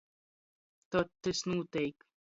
[0.95, 2.13] Tod tys nūteik.